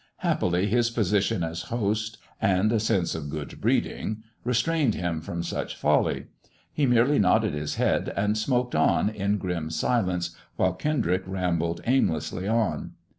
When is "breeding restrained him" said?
3.61-5.21